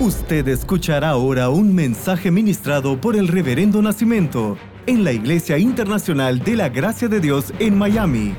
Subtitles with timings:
[0.00, 6.54] Usted escuchará ahora un mensaje ministrado por el Reverendo Nacimiento en la Iglesia Internacional de
[6.54, 8.36] la Gracia de Dios en Miami.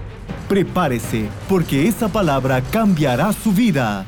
[0.48, 4.06] Prepárese, porque esa palabra cambiará su vida.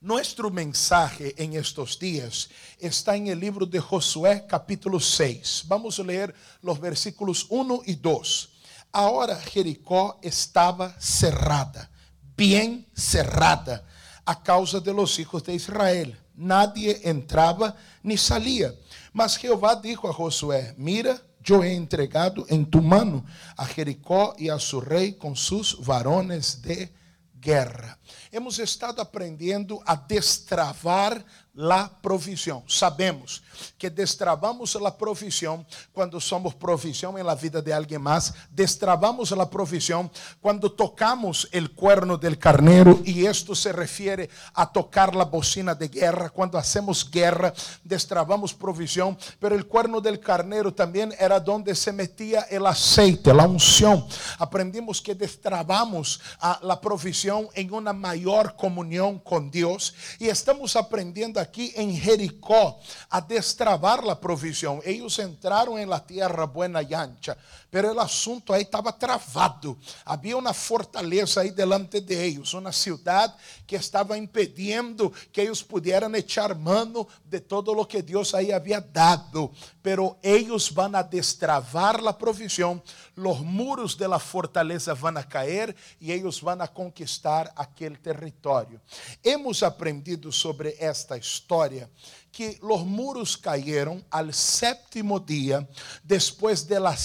[0.00, 2.48] Nuestro mensaje en estos días
[2.78, 5.64] está en el libro de Josué capítulo 6.
[5.68, 8.48] Vamos a leer los versículos 1 y 2.
[8.90, 11.90] Ahora Jericó estaba cerrada,
[12.38, 13.84] bien cerrada
[14.24, 16.18] a causa de los hijos de Israel.
[16.34, 18.74] Nadie entraba ni salía.
[19.12, 23.24] Mas Jehová dijo a Josué, mira, yo he entregado en tu mano
[23.56, 26.92] a Jericó y a su rey con sus varones de
[27.40, 27.98] guerra.
[28.30, 32.62] Hemos estado aprendiendo a destravar la provisión.
[32.66, 33.42] Sabemos
[33.76, 38.32] que destravamos la provisión cuando somos provisión en la vida de alguien más.
[38.50, 45.14] Destravamos la provisión cuando tocamos el cuerno del carnero y esto se refiere a tocar
[45.14, 46.30] la bocina de guerra.
[46.30, 47.52] Cuando hacemos guerra,
[47.84, 53.46] destravamos provisión, pero el cuerno del carnero también era donde se metía el aceite, la
[53.46, 54.06] unción.
[54.38, 61.41] Aprendimos que destravamos a la provisión en una mayor comunión con Dios y estamos aprendiendo
[61.42, 64.80] aqui em Jericó a destravar a provisão.
[64.84, 67.36] Eles entraram em la tierra buena e ancha,
[67.72, 69.78] pero o assunto aí estava travado.
[70.04, 73.32] Havia uma fortaleza aí delante de eles, uma cidade
[73.66, 78.78] que estava impedindo que eles pudieran echar mano de todo lo que Deus aí havia
[78.78, 79.50] dado.
[79.82, 82.82] Pero eles vão a destravar a provisão,
[83.16, 88.82] los muros de la fortaleza vão a cair e eles vão a conquistar aquele território.
[89.24, 91.88] Hemos aprendido sobre esta história
[92.32, 95.68] que los muros cayeron al séptimo día,
[96.02, 96.96] después de la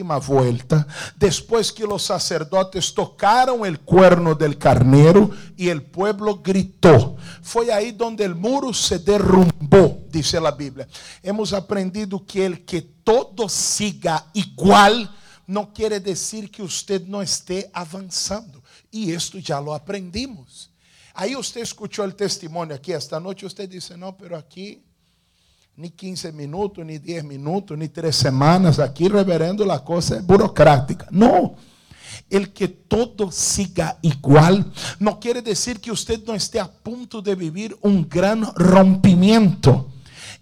[0.00, 7.16] séptima vuelta, después que los sacerdotes tocaron el cuerno del carnero y el pueblo gritó.
[7.42, 10.88] Fue ahí donde el muro se derrumbó, dice la Biblia.
[11.22, 15.14] Hemos aprendido que el que todo siga igual
[15.46, 18.62] no quiere decir que usted no esté avanzando.
[18.90, 20.70] Y esto ya lo aprendimos.
[21.14, 24.82] Aí você escutou o testemunho aqui esta noite, você disse: Não, pero aqui,
[25.80, 31.08] nem 15 minutos, nem 10 minutos, nem 3 semanas, aqui, reverendo, a coisa é burocrática.
[31.10, 31.56] Não.
[32.30, 34.64] El que todo siga igual
[35.00, 39.90] não quer dizer que você não esteja a ponto de viver um grande rompimento.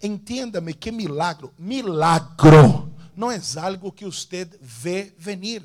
[0.02, 5.62] Entenda-me que milagro, milagro não é algo que você vê venir.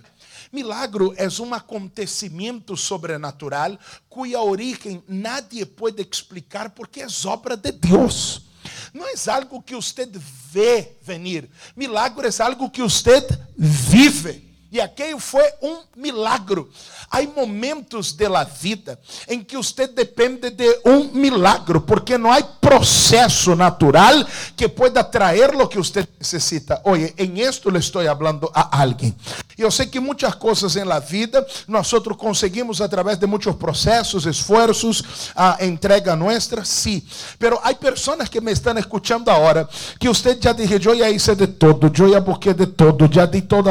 [0.52, 8.53] Milagro é um acontecimento sobrenatural cuya origem nadie pode explicar porque é obra de Deus.
[8.94, 10.08] Não é algo que você
[10.52, 11.50] vê venir.
[11.76, 13.26] Milagro é algo que você
[13.58, 14.53] vive.
[14.74, 16.68] E aquele foi um milagro.
[17.12, 22.42] Há momentos de la vida em que você depende de um milagro, porque não há
[22.42, 24.26] processo natural
[24.58, 26.82] que pueda trazer o que você necessita.
[26.86, 29.16] Oye, em esto le estou falando a alguém.
[29.56, 35.04] Eu sei que muitas coisas em la vida nós conseguimos através de muitos processos, esforços,
[35.36, 37.04] a entrega nossa, sim.
[37.38, 39.70] Pero há pessoas que me estão escutando agora
[40.00, 43.28] que você já disse, eu já hice de todo, eu já busquei de todo, já
[43.28, 43.70] di todo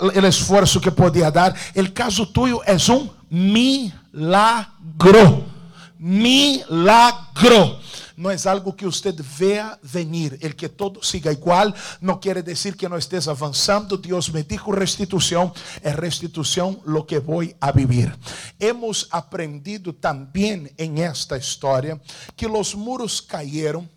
[0.00, 1.54] o esforço que podia dar.
[1.76, 4.64] O caso tuyo é um milagro.
[5.98, 7.78] Milagro
[8.16, 10.38] não é algo que você vea venir.
[10.40, 13.96] El que todo siga igual não quer dizer que não estés avançando.
[13.96, 15.52] Deus me dijo restituição,
[15.82, 18.16] é restituição lo que vou a vivir.
[18.58, 22.00] Hemos aprendido também em esta história
[22.36, 23.88] que os muros caíram,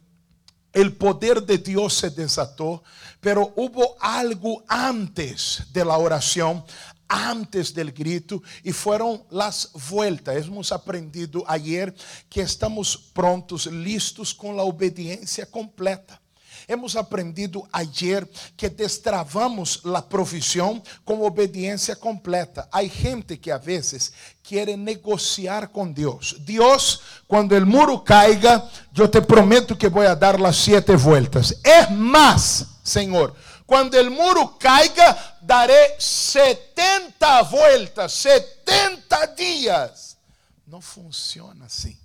[0.78, 2.84] el poder de Deus se desatou,
[3.20, 6.64] pero hubo algo antes de la oración,
[7.08, 10.36] antes del grito y fueron las vueltas.
[10.46, 11.96] Hemos aprendido ayer
[12.30, 16.22] que estamos prontos, listos con la obediencia completa.
[16.68, 22.68] Hemos aprendido ayer que destravamos la provisión con obediencia completa.
[22.72, 24.12] Hay gente que a veces
[24.44, 26.36] quiere negociar con Dios.
[26.46, 31.56] Dios, cuando el muro caiga, yo te prometo que voy a dar las siete vueltas.
[31.64, 40.18] Es más, Señor, quando o muro caiga, darei 70 voltas, 70 dias.
[40.66, 41.96] Não funciona assim.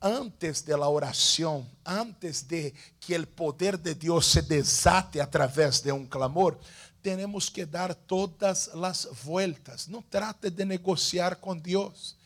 [0.00, 5.92] Antes de la oração, antes de que o poder de Deus se desate através de
[5.92, 6.58] um clamor,
[7.02, 9.86] temos que dar todas as voltas.
[9.86, 12.16] Não trate de negociar com Deus.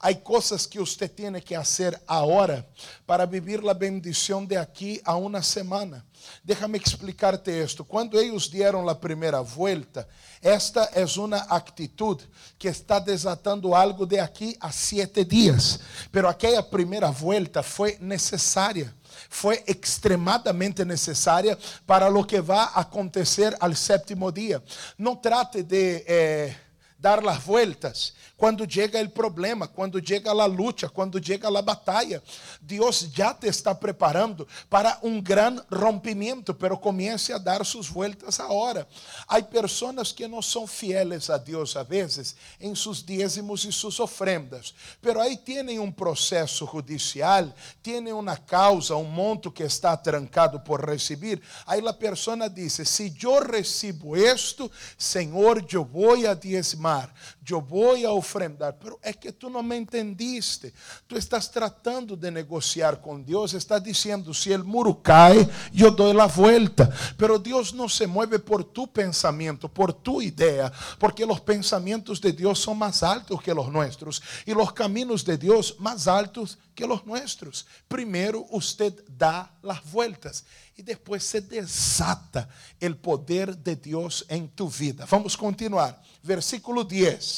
[0.00, 2.66] Hay cosas que usted tiene que hacer ahora
[3.06, 6.04] para vivir la bendición de aquí a una semana.
[6.42, 7.84] Déjame explicarte esto.
[7.84, 10.06] Cuando ellos dieron la primera vuelta,
[10.40, 12.20] esta es una actitud
[12.58, 15.80] que está desatando algo de aquí a siete días.
[16.10, 18.94] Pero aquella primera vuelta fue necesaria.
[19.28, 24.62] Fue extremadamente necesaria para lo que va a acontecer al séptimo día.
[24.96, 26.04] No trate de...
[26.06, 26.56] Eh,
[26.98, 32.22] dar las vueltas quando chega o problema, quando chega a luta, quando chega a batalha.
[32.60, 38.38] Deus já te está preparando para um grande rompimento, pero comece a dar suas vueltas
[38.38, 38.86] agora.
[39.26, 43.98] Há pessoas que não são fieles a Deus a vezes em seus dízimos e suas
[43.98, 44.72] ofrendas,
[45.02, 47.52] pero aí têm um processo judicial,
[47.82, 51.40] têm uma causa, um monto que está trancado por receber.
[51.66, 57.08] Aí a pessoa diz: se eu recebo isto, Senhor, eu vou a diezmar, mar
[57.52, 58.74] eu vou a ofrendar.
[58.74, 60.72] Pero é que tu não me entendiste.
[61.06, 66.20] Tu estás tratando de negociar com Deus, está dizendo: se o muro cai, eu dou
[66.20, 66.92] a volta.
[67.16, 72.32] Pero Deus não se mueve por tu pensamento, por tu ideia, porque os pensamentos de
[72.32, 76.84] Deus são mais altos que os nossos e os caminhos de Deus mais altos que
[76.84, 77.66] os nossos.
[77.88, 80.44] Primeiro, usted dá as voltas
[80.76, 82.48] e depois se desata
[82.82, 85.04] o poder de Deus em tu vida.
[85.06, 86.00] Vamos continuar.
[86.22, 87.37] Versículo 10.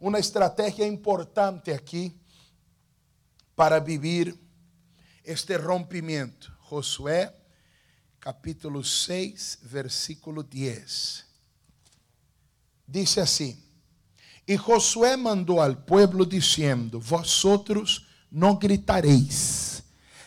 [0.00, 2.14] Uma estratégia importante aqui
[3.56, 4.34] para viver
[5.24, 6.52] este rompimento.
[6.68, 7.34] Josué,
[8.20, 11.24] capítulo 6, versículo 10.
[12.86, 13.60] Dice assim:
[14.46, 19.82] E Josué mandou ao pueblo dizendo: Vosotros não gritareis,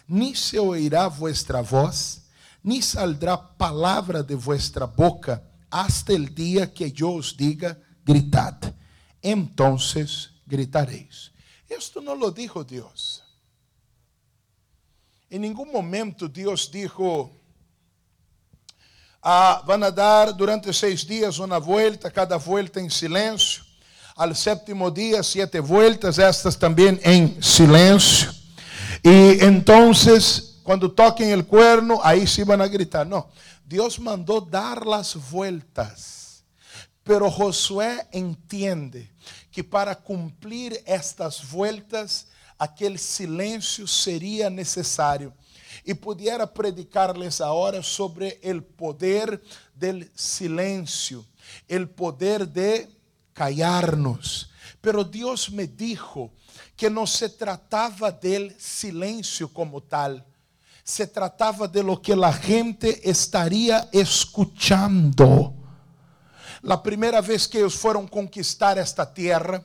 [0.07, 2.21] nem se oirá vuestra voz
[2.63, 8.73] ni saldrá palavra de vuestra boca hasta el día que yo os diga, gritad.
[9.21, 11.31] Entonces gritaréis.
[11.67, 13.23] Esto no lo dijo Dios.
[15.29, 17.31] En ningún momento Dios dijo,
[19.21, 23.63] ah, van a dar durante seis días una vuelta, cada vuelta en silencio.
[24.15, 28.29] Al séptimo día, siete vueltas, estas también en silencio.
[29.01, 33.05] Y entonces quando toquem o cuerno, aí sim vão a gritar.
[33.05, 33.25] Não,
[33.65, 36.20] Deus mandou dar as vueltas.
[37.03, 39.11] Pero Josué entende
[39.51, 42.27] que para cumprir estas vueltas,
[42.57, 45.33] aquele silêncio seria necessário.
[45.85, 49.41] E pudiera predicar-lhes agora sobre o poder
[49.73, 51.25] del silêncio,
[51.69, 52.87] o poder de
[53.33, 54.51] callarnos.
[54.79, 56.31] Pero Deus me dijo
[56.77, 60.23] que não se tratava del silêncio como tal,
[60.83, 65.60] se tratava de lo que la gente estaria escuchando.
[66.61, 69.63] La primeira vez que eles foram conquistar esta terra,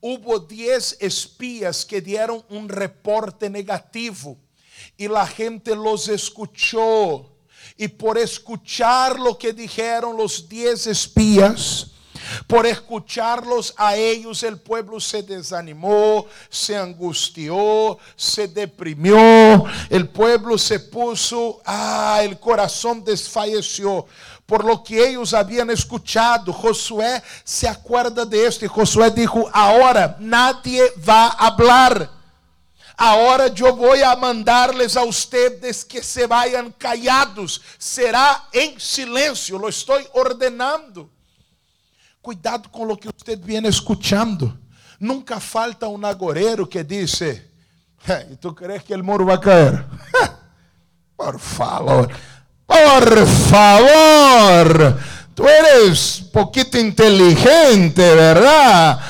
[0.00, 4.36] hubo diez espías que dieron un reporte negativo
[4.98, 7.30] y la gente los escuchó.
[7.78, 11.86] Y por escuchar lo que dijeron los diez espías,
[12.46, 19.64] por escucharlos a ellos, el pueblo se desanimó, se angustió, se deprimió.
[19.90, 24.06] El pueblo se puso, ah, el corazón desfalleció
[24.46, 26.52] por lo que ellos habían escuchado.
[26.52, 32.10] Josué se acuerda de esto y Josué dijo, ahora nadie va a hablar.
[32.96, 37.60] Ahora yo voy a mandarles a ustedes que se vayan callados.
[37.76, 41.10] Será en silencio, lo estoy ordenando.
[42.22, 44.56] Cuidado com o que você viene escuchando.
[44.98, 49.84] Nunca falta um agoreiro que diz: ¿Y tú crees que o muro vai cair?
[51.16, 52.10] Por favor,
[52.84, 54.98] por favor.
[55.34, 59.00] Tú eres poquito inteligente, ¿verdad?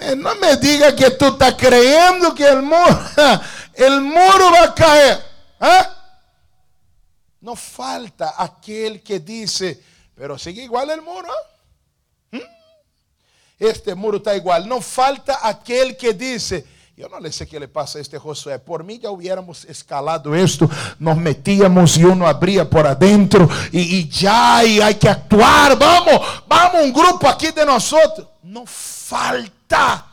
[0.00, 3.00] Eh, no me diga que tú estás creyendo que el muro,
[3.74, 5.18] el muro va a caer.
[5.60, 5.86] ¿eh?
[7.40, 9.82] No falta aquel que dice,
[10.14, 11.32] pero sigue igual el muro.
[13.58, 14.68] Este muro está igual.
[14.68, 16.64] No falta aquel que dice,
[16.98, 18.58] yo no le sé qué le pasa a este Josué.
[18.58, 24.64] Por mí ya hubiéramos escalado esto, nos metíamos y uno abría por adentro y, ya
[24.64, 25.78] y hay que actuar.
[25.78, 28.26] Vamos, vamos, un grupo aquí de nosotros.
[28.42, 30.08] No falta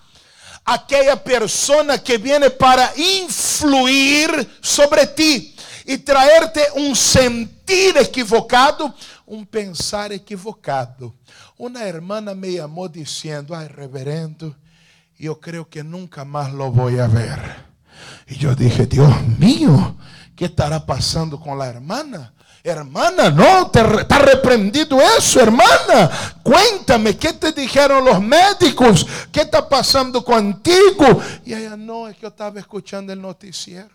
[0.64, 8.94] aquella persona que viene para influir sobre ti y traerte un sentir equivocado,
[9.26, 11.16] un pensar equivocado.
[11.58, 14.56] Uma hermana me chamou dizendo: Ai, reverendo,
[15.20, 17.66] eu creio que nunca mais lo vou a ver.
[18.28, 19.96] Y yo dije, Dios mío,
[20.36, 22.34] ¿qué estará pasando con la hermana?
[22.64, 26.10] Hermana, no, te está reprendido eso, hermana.
[26.42, 29.06] Cuéntame, ¿qué te dijeron los médicos?
[29.32, 31.22] ¿Qué está pasando contigo?
[31.46, 33.94] Y ella, no, es que yo estaba escuchando el noticiero.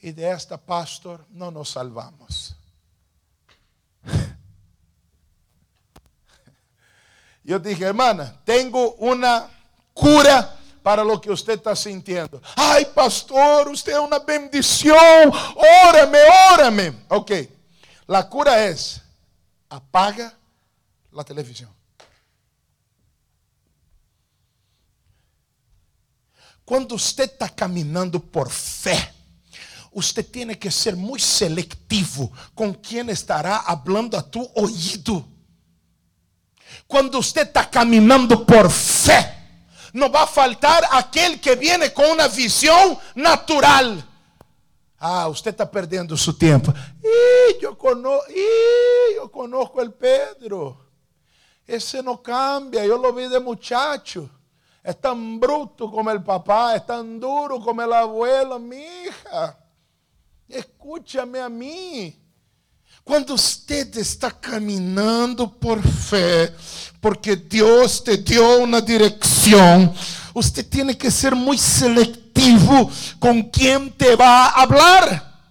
[0.00, 2.54] Y de esta, pastor, no nos salvamos.
[7.42, 9.48] Yo dije, hermana, tengo una
[9.92, 12.40] cura para lo que usted está sintiendo.
[12.56, 15.32] Ay, pastor, usted es una bendición.
[15.88, 16.18] Órame,
[16.54, 16.92] órame.
[17.08, 17.32] Ok,
[18.06, 19.00] la cura es,
[19.68, 20.36] apaga
[21.12, 21.70] la televisión.
[26.64, 29.12] Cuando usted está caminando por fe,
[29.90, 35.26] usted tiene que ser muy selectivo con quien estará hablando a tu oído.
[36.86, 39.39] Cuando usted está caminando por fe,
[39.92, 44.06] no va a faltar aquel que viene con una visión natural.
[44.98, 46.72] Ah, usted está perdiendo su tiempo.
[47.02, 50.76] Y yo, conozco, y yo conozco el Pedro.
[51.66, 54.28] Ese no cambia, yo lo vi de muchacho.
[54.82, 59.58] Es tan bruto como el papá, es tan duro como el abuelo, mi hija.
[60.48, 62.20] Escúchame a mí.
[63.10, 66.54] Quando você está caminhando por fé,
[67.00, 69.92] porque Deus te deu uma direção,
[70.32, 72.88] você tem que ser muito seletivo
[73.18, 75.42] com quem te vai falar.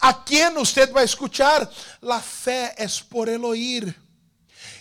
[0.00, 1.70] A quem você vai escuchar?
[2.02, 3.94] A fé é por el oír.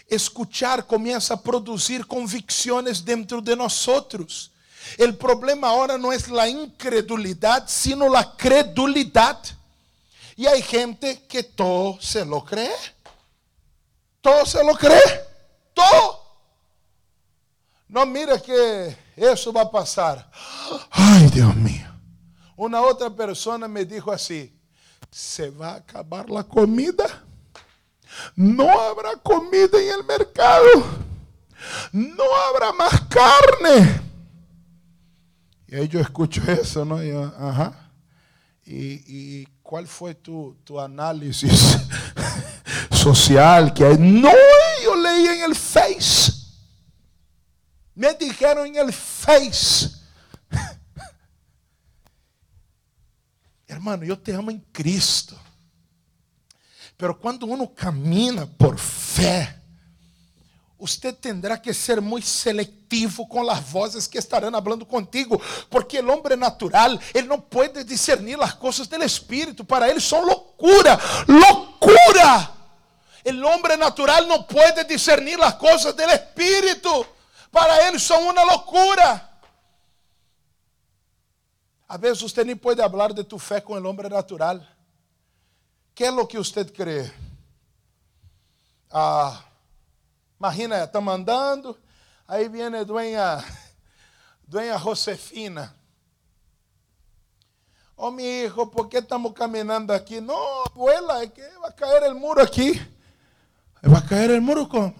[0.09, 3.87] Escuchar começa a produzir convicções dentro de nós.
[3.87, 9.60] O problema agora não é a incredulidade, sino a credulidade.
[10.35, 12.71] Y hay gente que todo se lo cree.
[14.21, 14.99] Todo se lo cree.
[15.73, 16.21] Todo.
[17.87, 20.31] No mira que eso va a pasar.
[20.91, 21.87] Ay, Dios mío.
[22.55, 24.55] Una otra persona me dijo así,
[25.09, 27.23] se va a acabar la comida.
[28.35, 30.67] No habrá comida en el mercado.
[31.91, 34.01] No habrá más carne.
[35.67, 36.97] Y ahí yo escucho eso, ¿no?
[36.97, 37.91] ajá.
[38.65, 41.77] Y, y ¿Cuál fue tu, tu análisis
[42.91, 43.73] social?
[43.73, 44.29] Que no,
[44.83, 46.33] yo leí en el Face.
[47.95, 49.89] Me dijeron en el Face.
[53.65, 55.39] Hermano, yo te amo en Cristo.
[56.97, 59.60] Pero cuando uno camina por fe,
[60.81, 66.09] usted tendrá que ser muy selectivo con las voces que estarán hablando contigo, porque el
[66.09, 72.51] hombre natural, él no puede discernir las cosas del Espíritu, para él son locura, locura.
[73.23, 77.05] El hombre natural no puede discernir las cosas del Espíritu,
[77.51, 79.39] para él son una locura.
[81.87, 84.67] A veces usted ni puede hablar de tu fe con el hombre natural.
[85.93, 87.13] ¿Qué es lo que usted cree?
[88.89, 89.45] Ah,
[90.41, 91.77] Imagina, estamos andando,
[92.27, 93.45] aí vem a dueña,
[94.47, 95.71] dueña Josefina.
[97.95, 100.19] Oh, mi hijo, ¿por qué estamos caminando aquí?
[100.19, 102.73] No, abuela, es que va a caer el muro aquí.
[103.85, 104.95] ¿Va a caer el muro cómo?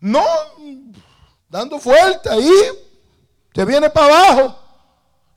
[0.00, 0.26] No,
[1.48, 2.50] dando vuelta ahí,
[3.52, 4.58] te viene para abajo.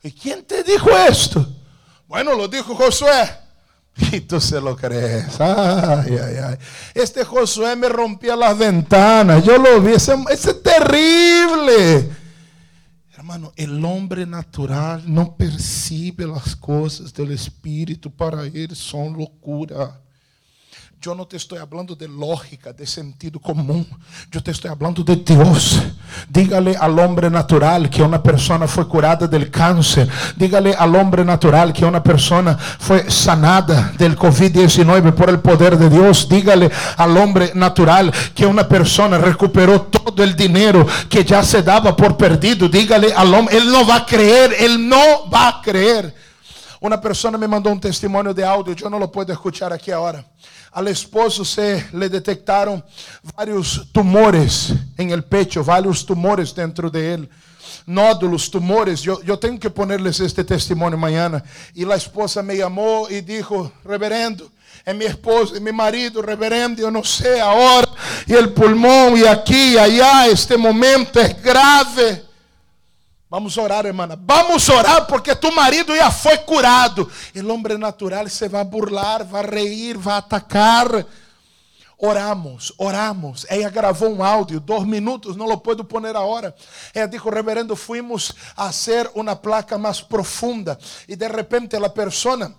[0.02, 1.46] ¿Y quién te dijo esto?
[2.08, 3.39] Bueno, lo dijo Josué.
[4.12, 5.40] Y tú se lo crees.
[5.40, 6.56] Ay, ay, ay.
[6.94, 9.44] Este Josué me rompía las ventanas.
[9.44, 9.92] Yo lo vi.
[9.92, 12.10] Ese, es terrible.
[13.16, 18.10] Hermano, el hombre natural no percibe las cosas del Espíritu.
[18.10, 20.00] Para él son locura.
[21.06, 23.86] Eu não te estou falando de lógica, de sentido comum.
[24.30, 25.80] Eu te estou falando de Deus.
[26.28, 30.06] Dígale al hombre natural que uma pessoa foi curada del cáncer.
[30.36, 35.88] Dígale al hombre natural que uma pessoa foi sanada del COVID-19 por el poder de
[35.88, 36.28] Deus.
[36.28, 41.96] Dígale al hombre natural que uma pessoa recuperou todo el dinheiro que já se dava
[41.96, 42.68] por perdido.
[42.68, 46.14] Dígale al hombre, ele não vai creer, ele não vai creer.
[46.80, 50.24] Uma pessoa me mandou um testemunho de áudio, eu não lo puedo escuchar aqui agora.
[50.72, 52.82] Al esposo se le detectaron
[53.36, 57.30] varios tumores en el pecho, varios tumores dentro de él.
[57.84, 59.02] Nódulos, tumores.
[59.02, 61.44] Yo, yo tengo que ponerles este testimonio mañana.
[61.74, 64.50] Y la esposa me llamó y dijo, reverendo,
[64.86, 67.88] é mi esposo, é mi marido, reverendo, eu não sei ahora,
[68.26, 72.29] e el pulmão, e aqui, e allá, este momento é grave.
[73.30, 74.18] Vamos orar, hermana.
[74.20, 77.08] Vamos orar porque tu marido já foi curado.
[77.36, 81.06] O homem natural se vai burlar, vai reír, vai atacar.
[81.96, 83.46] Oramos, oramos.
[83.48, 86.52] Ella gravou um áudio, dois minutos, não lo puedo poner agora.
[86.92, 90.76] Ela disse, reverendo, fuimos a hacer uma placa mais profunda.
[91.06, 92.52] E de repente a persona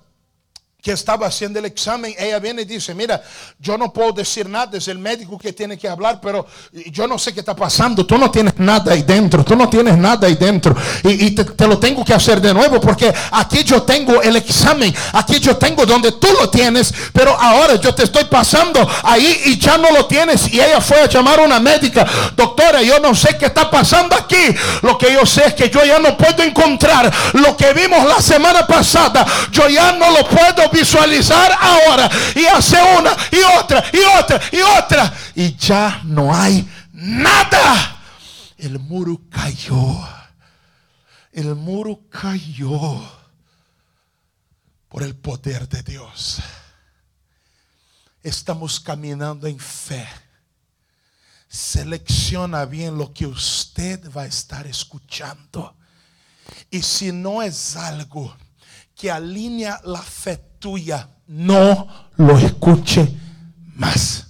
[0.82, 3.22] que estaba haciendo el examen, ella viene y dice, mira,
[3.60, 6.48] yo no puedo decir nada, es el médico que tiene que hablar, pero
[6.92, 9.96] yo no sé qué está pasando, tú no tienes nada ahí dentro, tú no tienes
[9.96, 14.24] nada ahí dentro, y, te, lo tengo que hacer de nuevo, porque aquí yo tengo
[14.24, 18.88] el examen, aquí yo tengo donde tú lo tienes, pero ahora yo te estoy pasando
[19.04, 22.82] ahí y ya no lo tienes, y ella fue a llamar a una médica, doctora,
[22.82, 26.00] yo no sé qué está pasando aquí, lo que yo sé es que yo ya
[26.00, 31.52] no puedo encontrar lo que vimos la semana pasada, yo ya no lo puedo visualizar
[31.60, 37.98] ahora y hace una y otra y otra y otra y ya no hay nada.
[38.58, 40.08] El muro cayó.
[41.32, 43.02] El muro cayó
[44.90, 46.40] por el poder de Dios.
[48.22, 50.08] Estamos caminando en fe.
[51.48, 55.76] Selecciona bien lo que usted va a estar escuchando.
[56.70, 58.36] Y si no es algo
[58.96, 63.14] que alinea la fe tuya, no lo escuche
[63.76, 64.28] más.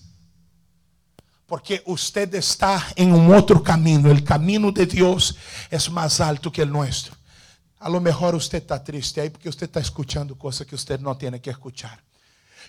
[1.46, 4.10] Porque usted está en un otro camino.
[4.10, 5.36] El camino de Dios
[5.70, 7.14] es más alto que el nuestro.
[7.80, 11.16] A lo mejor usted está triste ahí porque usted está escuchando cosas que usted no
[11.18, 12.02] tiene que escuchar.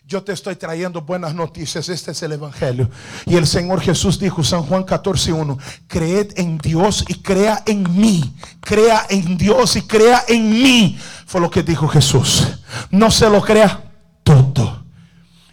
[0.05, 1.89] Yo te estoy trayendo buenas noticias.
[1.89, 2.91] Este es el Evangelio.
[3.25, 8.35] Y el Señor Jesús dijo, San Juan 14:1, creed en Dios y crea en mí.
[8.61, 10.99] Crea en Dios y crea en mí.
[11.27, 12.49] Fue lo que dijo Jesús.
[12.91, 13.91] No se lo crea
[14.23, 14.85] todo.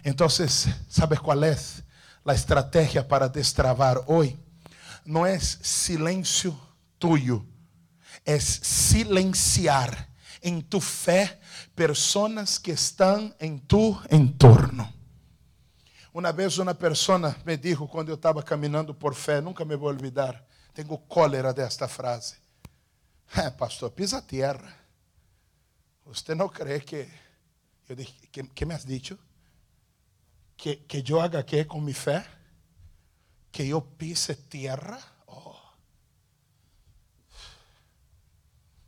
[0.02, 1.82] Entonces, ¿sabes cuál es
[2.24, 4.36] la estrategia para destrabar hoy?
[5.04, 6.58] No es silencio
[6.98, 7.44] tuyo,
[8.24, 10.08] es silenciar
[10.40, 11.38] en tu fe
[11.74, 14.92] personas que estão em tu entorno.
[16.12, 19.88] Uma vez uma pessoa me dijo quando eu estava caminhando por fé, nunca me vou
[19.88, 22.36] olvidar, tenho cólera desta frase.
[23.56, 24.76] Pastor, pisa terra.
[26.04, 27.08] Você não crê que
[27.88, 28.12] eu dije,
[28.54, 29.18] que, me has dicho?
[30.56, 32.28] Que, que eu haga que com minha fé?
[33.52, 35.00] Que eu pise terra?
[35.26, 35.56] Oh.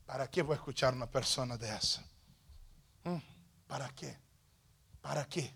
[0.07, 2.12] ¿Para que vou escuchar uma pessoa dessa?
[3.05, 3.21] Hum,
[3.67, 4.15] ¿Para quê?
[5.01, 5.51] ¿Para quê?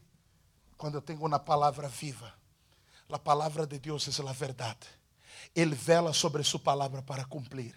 [0.76, 2.32] Quando eu tenho uma palavra viva,
[3.10, 4.86] a palavra de Deus é a verdade.
[5.54, 7.74] Ele vela sobre sua palavra para cumprir.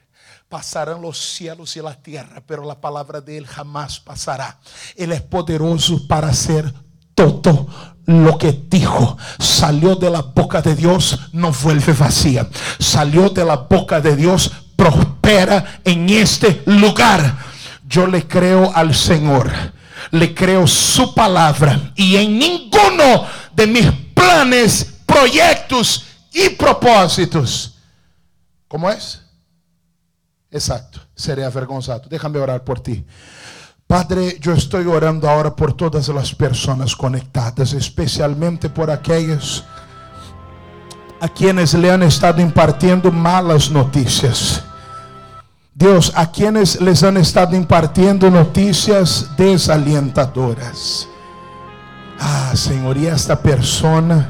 [0.49, 4.57] Passarão os cielos e a terra, pero a palavra dele jamás passará.
[4.95, 6.73] Ele é poderoso para ser
[7.13, 7.67] todo
[8.05, 12.49] lo que dijo salió de la boca de Dios no vuelve vacía.
[12.79, 17.48] Salió de la boca de Dios, prospera en este lugar.
[17.89, 19.52] Yo le creo al Señor,
[20.12, 27.80] le creo su palabra y en ninguno de mis planes, proyectos y propósitos.
[28.67, 29.23] ¿Cómo es?
[30.52, 32.04] Exacto, seré avergonzado.
[32.08, 33.04] Déjame orar por ti.
[33.88, 39.63] Padre, yo estoy orando ahora por todas las personas conectadas, especialmente por aquellos
[41.19, 44.63] a quienes le han estado impartiendo malas noticias.
[45.80, 51.08] Dios, a quienes les han estado impartiendo noticias desalientadoras.
[52.20, 54.30] Ah, Senhor, e esta persona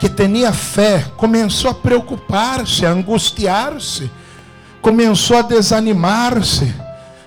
[0.00, 4.10] que tinha fé começou a preocupar-se, a angustiar-se,
[4.80, 6.74] começou a desanimar-se,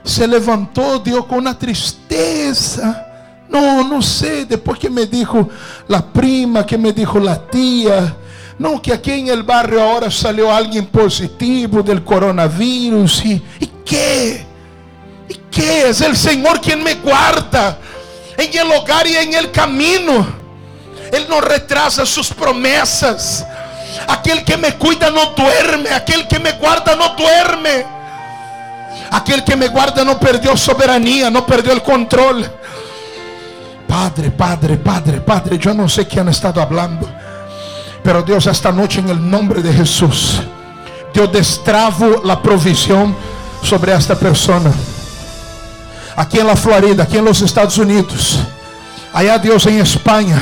[0.03, 3.05] se levantou, deu com uma tristeza.
[3.47, 5.47] Não, não sei, depois que me dijo
[5.87, 8.17] la prima, que me dijo la tía,
[8.59, 13.25] no, que aquí en el barrio ahora salió alguien positivo del coronavirus.
[13.25, 14.45] ¿Y, ¿y qué?
[15.27, 15.89] ¿Y qué?
[15.89, 17.77] Es el Señor quien me guarda
[18.37, 20.43] en el hogar y en el camino.
[21.11, 23.45] Él no retrasa sus promesas.
[24.07, 25.89] Aquel que me cuida no duerme.
[25.91, 27.85] Aquel que me guarda no duerme.
[29.11, 32.49] Aquel que me guarda no perdió soberanía, no perdió el control.
[33.87, 37.07] Padre, Padre, Padre, Padre, yo no sé quién ha estado hablando.
[38.03, 40.41] Pero Dios, esta noche en el nombre de Jesús,
[41.13, 43.15] yo destravo la provisión
[43.61, 44.71] sobre esta persona.
[46.15, 48.39] Aquí en la Florida, aquí en los Estados Unidos,
[49.13, 50.41] allá Dios en España,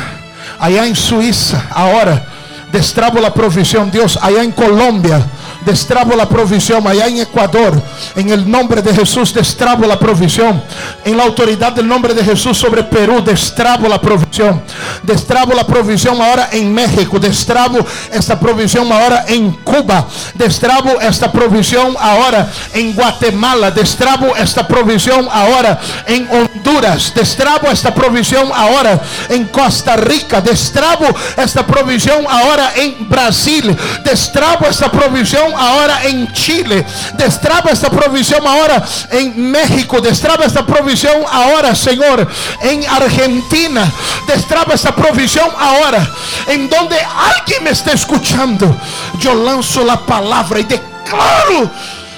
[0.59, 2.25] allá en Suiza, ahora
[2.71, 3.91] destravo la provisión.
[3.91, 5.23] Dios, allá en Colombia,
[5.65, 7.79] Destrabo la provisión allá en Ecuador.
[8.15, 10.61] En el nombre de Jesús, destrabo la provisión.
[11.05, 14.61] En la autoridad del nombre de Jesús sobre Perú, destrabo la provisión.
[15.03, 17.19] Destrabo la provisión ahora en México.
[17.19, 20.07] Destrabo esta provisión ahora en Cuba.
[20.33, 23.69] Destrabo esta provisión ahora en Guatemala.
[23.71, 27.13] Destrabo esta provisión ahora en Honduras.
[27.13, 30.41] Destrabo esta provisión ahora en Costa Rica.
[30.41, 31.05] Destrabo
[31.37, 33.77] esta provisión ahora en Brasil.
[34.03, 36.85] Destrabo esta provisión ahora en Chile.
[37.17, 40.01] Destraba esta provisión ahora en México.
[40.01, 42.27] Destraba esta provisión ahora, Señor,
[42.61, 43.91] en Argentina.
[44.27, 46.09] Destraba esta provisión ahora
[46.47, 48.75] en donde alguien me está escuchando.
[49.19, 51.71] Yo lanzo la palabra y declaro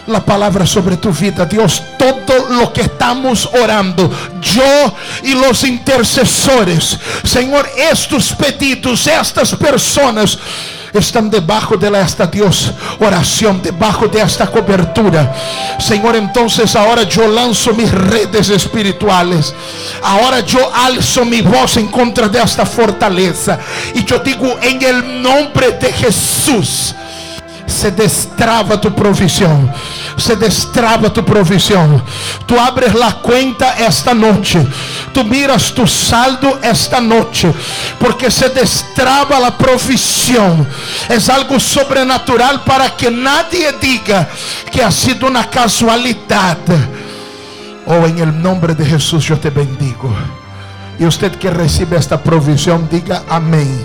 [0.08, 1.82] la palabra sobre tu vida, Dios.
[1.98, 10.38] Todo lo que estamos orando, yo y los intercesores, Señor, estos pedidos, estas personas
[10.94, 15.34] están debajo de esta Dios oración, debajo de esta cobertura.
[15.80, 19.54] Señor, entonces ahora yo lanzo mis redes espirituales.
[20.02, 23.60] Ahora yo alzo mi voz en contra de esta fortaleza.
[23.94, 26.96] Y yo digo en el nombre de Jesús
[27.66, 29.72] se destrava tu provisión.
[30.18, 32.04] Se destrava tu provisión.
[32.46, 34.66] Tu abres la cuenta esta noche.
[35.14, 37.52] Tu miras tu saldo esta noche.
[38.00, 40.68] Porque se destrava la provisión.
[41.10, 44.28] Es algo sobrenatural para que nadie diga
[44.72, 46.58] que ha sido una casualidad.
[47.86, 50.14] Oh, en el nombre de Jesús yo te bendigo.
[51.00, 53.84] Y usted que recibe esta provisión, diga amén.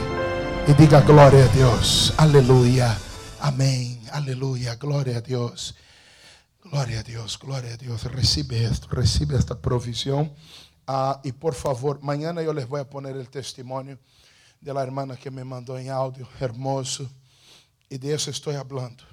[0.66, 2.12] Y diga gloria a Dios.
[2.18, 2.96] Aleluya.
[3.40, 4.00] Amén.
[4.12, 4.74] Aleluya.
[4.76, 5.76] Gloria a Dios.
[6.62, 7.38] Gloria a Dios.
[7.38, 8.04] Gloria a Dios.
[8.04, 8.88] Recibe esto.
[8.90, 10.32] Recibe esta provisión.
[10.86, 13.98] Ah, y por favor, mañana yo les voy a poner el testimonio
[14.60, 16.28] de la hermana que me mandó en audio.
[16.40, 17.08] Hermoso.
[17.88, 19.04] Y de eso estoy hablando.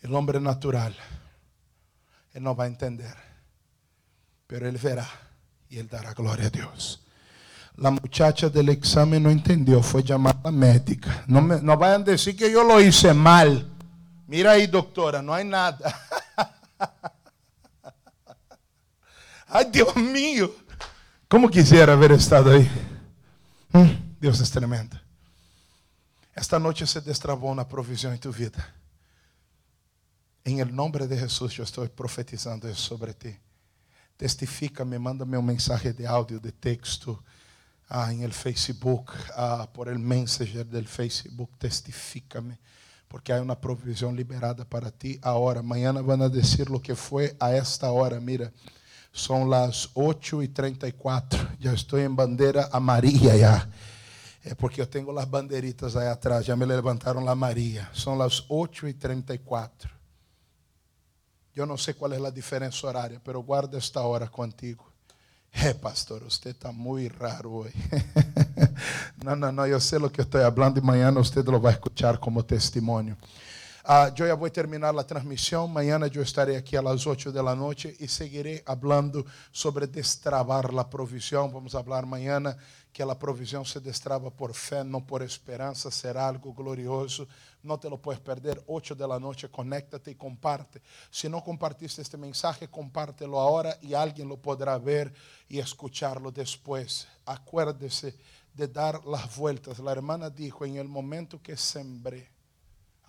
[0.00, 0.96] El hombre natural.
[2.32, 3.14] Él no va a entender.
[4.46, 5.08] Pero él verá.
[5.68, 7.00] Y él dará gloria a Dios.
[7.80, 11.24] La muchacha del examen no entendió, fue llamada médica.
[11.26, 13.66] No, me, no vayan a decir que yo lo hice mal.
[14.26, 15.78] Mira ahí, doctora, no hay nada.
[19.48, 20.54] Ay, Dios mío.
[21.26, 22.70] ¿Cómo quisiera haber estado ahí?
[23.72, 25.00] Mm, Dios es tremendo.
[26.34, 28.74] Esta noche se destrabó una provisión en tu vida.
[30.44, 33.34] En el nombre de Jesús yo estoy profetizando sobre ti.
[34.18, 37.24] Testifícame, mándame un mensaje de audio, de texto
[37.90, 42.58] ah, en el Facebook, ah, por el Messenger del Facebook, testifícame,
[43.08, 45.62] porque hay una provisión liberada para ti ahora.
[45.62, 48.18] Mañana van a decir lo que fue a esta hora.
[48.20, 48.50] Mira,
[49.12, 51.56] son las 8 y 34.
[51.58, 53.68] Ya estoy en bandera amarilla ya.
[54.42, 57.90] É porque eu tenho as banderitas aí atrás, já me levantaram lá Maria.
[57.92, 60.00] São as 8 e 34
[61.54, 64.89] Eu não sei qual é a diferença horária, mas guarda esta hora contigo.
[65.52, 67.74] É, pastor, você está muito raro hoje.
[69.22, 72.18] não, não, não, eu sei o que estou falando e amanhã você lo vai escuchar
[72.18, 73.16] como testemunho.
[73.82, 75.64] Uh, já vou terminar a transmissão.
[75.64, 81.48] Amanhã eu estarei aqui às 8 da noite e seguirei falando sobre destravar a provisão.
[81.48, 82.54] Vamos falar amanhã
[82.92, 85.90] que a provisão se destrava por fé, não por esperança.
[85.90, 87.26] Será algo glorioso.
[87.64, 88.62] Não te lo puedes perder.
[88.66, 90.82] 8 da noite, conéctate e comparte.
[91.10, 95.10] Se não compartiste este mensaje, compártelo agora e alguém lo podrá ver
[95.48, 97.06] e escucharlo depois.
[97.24, 98.14] Acuérdese
[98.52, 99.80] de dar as vueltas.
[99.80, 102.28] A hermana dijo: En el momento que sembré,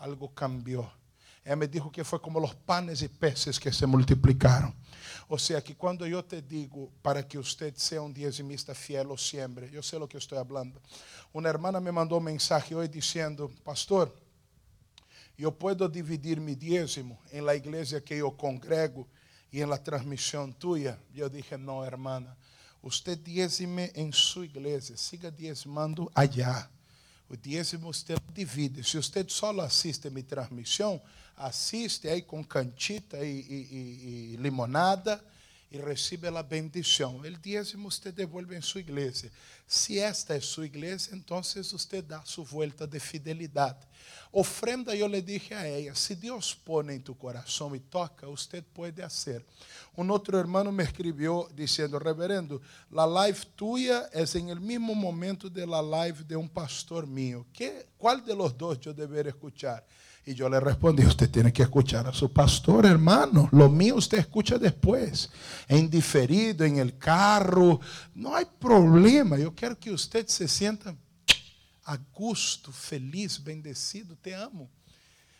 [0.01, 0.89] algo cambiou.
[1.43, 4.73] Ela me dijo que foi como os panes e peces que se multiplicaram.
[5.27, 9.17] Ou seja, que quando eu te digo para que você seja um dizimista fiel ou
[9.17, 10.79] siempre, eu sei o que estou falando.
[11.33, 14.13] Uma hermana me mandou um mensagem hoje dizendo: Pastor,
[15.37, 19.07] eu posso dividir mi dízimo em la igreja que eu congrego
[19.51, 20.99] e em la transmissão tuya.
[21.15, 22.37] Eu dije: Não, hermana,
[22.83, 26.69] usted diezime em sua igreja, siga diezmando allá.
[27.31, 28.83] O dízimo usted divide.
[28.83, 31.01] Se você só assiste minha transmissão,
[31.37, 35.23] assiste aí com cantita e, e, e, e limonada
[35.71, 37.17] e recebe a bendição.
[37.17, 39.31] O dízimo você devolve em sua igreja.
[39.65, 43.79] Se esta é sua igreja, então você dá sua volta de fidelidade.
[44.33, 48.61] Ofrenda, eu lhe dije a ella, se Deus põe em tu coração e toca, você
[48.61, 49.45] pode fazer.
[49.97, 52.61] Um outro irmão me escreveu dizendo, reverendo,
[52.93, 57.45] a live tuya é em el mesmo momento de la live de um pastor mío.
[57.97, 59.83] Qual de los dois eu deveria escuchar?
[60.25, 63.49] E eu lhe respondi, você tem que escuchar a seu pastor, hermano.
[63.51, 65.29] Lo mío você escucha depois.
[65.67, 67.81] Em diferido, em el carro.
[68.13, 69.39] Não há problema.
[69.39, 70.95] Eu quero que você se sienta
[71.83, 74.15] a gusto, feliz, bendecido.
[74.15, 74.69] Te amo.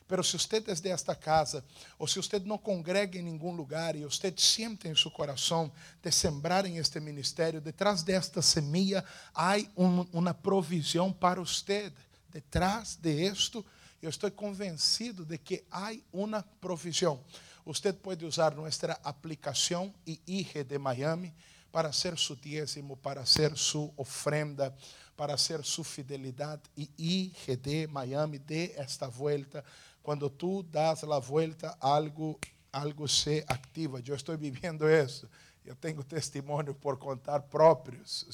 [0.08, 1.63] Pero se usted es de esta casa,
[1.98, 5.72] ou se usted não congrega em nenhum lugar e usted siente em seu coração
[6.04, 11.94] de sembrar em este ministério, detrás desta semilla há um, uma provisão para usted.
[12.30, 13.65] Detrás de esto,
[14.02, 17.24] eu estou convencido de que há uma provisão.
[17.66, 21.34] Usted pode usar nossa aplicação IG de Miami
[21.72, 24.76] para hacer su diezmo, para hacer su ofrenda,
[25.16, 26.60] para hacer su fidelidad.
[26.76, 29.64] Y IGD Miami de esta vuelta.
[30.02, 32.40] Cuando tú das la vuelta, algo,
[32.72, 34.00] algo se activa.
[34.00, 35.30] Yo estoy viviendo eso.
[35.64, 38.26] Yo tengo testimonio por contar propios.
[38.28, 38.34] O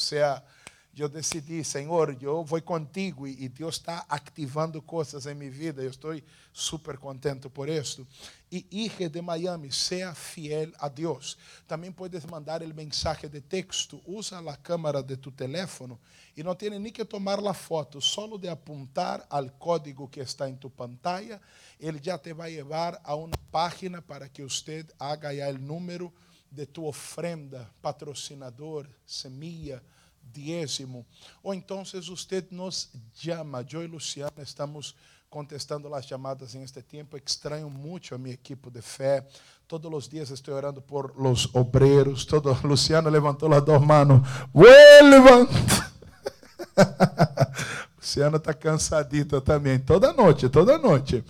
[1.04, 5.84] eu decidi, Senhor, eu vou contigo e Deus está ativando coisas em minha vida.
[5.84, 6.20] Eu estou
[6.52, 8.08] super contente por isso.
[8.52, 11.38] E hija de Miami, seja fiel a Deus.
[11.68, 14.02] Também puedes mandar o mensagem de texto.
[14.08, 16.00] Usa a câmera de tu teléfono
[16.36, 20.50] e não tem nem que tomar a foto, só de apontar ao código que está
[20.50, 21.40] em tu pantalla,
[21.80, 26.12] ele já te vai levar a uma página para que você haga o número
[26.52, 29.84] de tu ofrenda, patrocinador, semilla
[30.32, 31.06] diezmo.
[31.46, 33.66] Então você nos chama.
[33.72, 34.96] Eu e Luciana estamos
[35.30, 37.18] contestando as chamadas em este tempo.
[37.18, 39.26] Extraño muito a minha equipe de fé.
[39.68, 42.26] Todos os dias estou orando por los obreros.
[42.26, 44.22] Todo Luciano levantou as duas mãos.
[44.54, 45.48] Vuelvan.
[47.98, 49.80] Luciano está cansadito também.
[49.80, 51.24] Toda noite, toda noite.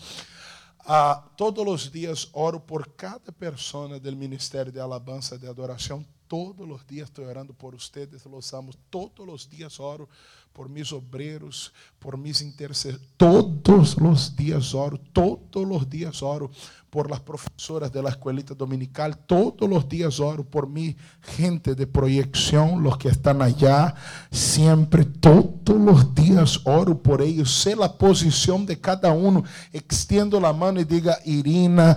[0.86, 6.70] Ah, todos os dias oro por cada pessoa do Ministério de Alabança de Adoração Todos
[6.70, 8.72] os dias estou orando por ustedes, los amo.
[8.90, 10.10] Todos os dias oro
[10.52, 13.08] por mis obreiros, por mis intercessores.
[13.16, 16.52] Todos os dias oro, todos os dias oro
[16.90, 19.18] por las profesoras de la escuelita dominical.
[19.20, 23.96] Todos os dias oro por mi gente de proyección, los que están allá.
[24.30, 27.52] Siempre, todos os dias oro por ellos.
[27.52, 29.44] Sé la posición de cada uno.
[29.72, 31.96] Extiendo la mano y diga Irina,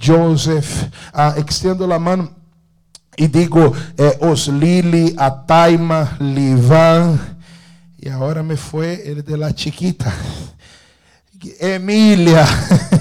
[0.00, 0.88] Joseph.
[1.12, 2.41] Ah, extiendo la mano
[3.16, 7.18] e digo eh, Oslili, Ataima, Livan,
[8.00, 10.12] e agora me foi ele de la chiquita.
[11.60, 12.44] Emília,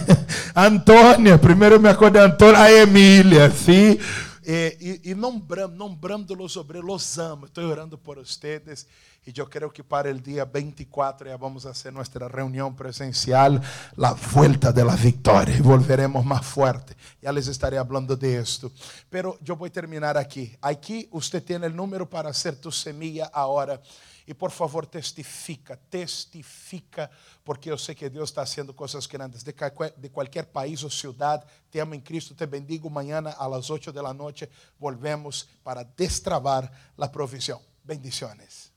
[0.55, 3.97] Antônia, primeiro me acordo de Antônia, a Emília, sim.
[4.43, 7.45] E, e, e bramo de los obreiros, los amo.
[7.45, 8.87] Estou orando por vocês.
[9.23, 13.61] Y yo creo que para el día 24 ya vamos a hacer nuestra reunión presencial,
[13.95, 15.55] la vuelta de la victoria.
[15.55, 16.95] Y volveremos más fuerte.
[17.21, 18.71] Ya les estaré hablando de esto.
[19.11, 20.57] Pero yo voy a terminar aquí.
[20.59, 23.79] Aquí usted tiene el número para hacer tu semilla ahora.
[24.27, 27.09] E por favor, testifica, testifica,
[27.43, 29.43] porque eu sei que Deus está fazendo coisas grandes.
[29.43, 29.53] De,
[29.97, 32.87] de qualquer país ou cidade, te amo em Cristo, te bendigo.
[32.87, 37.61] Amanhã, às 8 da noite, volvemos para destravar a provisão.
[37.83, 38.71] Bendiciones.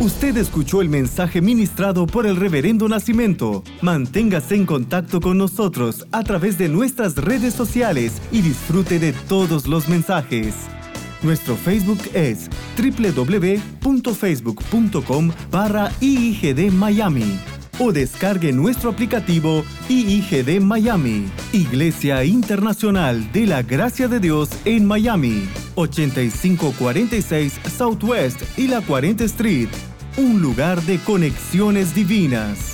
[0.00, 3.62] Usted escuchó el mensaje ministrado por el reverendo Nacimiento.
[3.80, 9.66] Manténgase en contacto con nosotros a través de nuestras redes sociales y disfrute de todos
[9.66, 10.54] los mensajes.
[11.24, 17.40] Nuestro Facebook es www.facebook.com barra IIGD Miami
[17.78, 25.48] o descargue nuestro aplicativo IIGD Miami, Iglesia Internacional de la Gracia de Dios en Miami,
[25.74, 29.70] 8546 Southwest y la 40 Street,
[30.18, 32.73] un lugar de conexiones divinas.